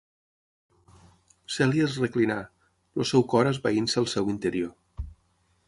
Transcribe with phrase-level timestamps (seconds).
[1.55, 2.37] Cèlia es reclinà,
[3.03, 5.05] el seu cor esvaint-se al seu interior.